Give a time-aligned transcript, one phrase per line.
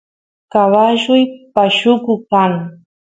[0.51, 1.23] caballuy
[1.53, 2.51] pashuku kan